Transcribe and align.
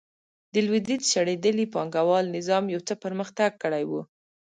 د 0.53 0.55
لوېدیځ 0.65 1.01
شړېدلي 1.13 1.65
پانګوال 1.73 2.25
نظام 2.37 2.63
یو 2.73 2.81
څه 2.87 2.93
پرمختګ 3.03 3.51
کړی 3.63 3.83
و. 3.89 3.91